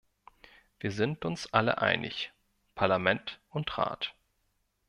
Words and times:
Wir 0.79 0.91
sind 0.91 1.25
uns 1.25 1.53
alle 1.53 1.77
einig, 1.77 2.33
Parlament 2.73 3.39
und 3.51 3.77
Rat. 3.77 4.15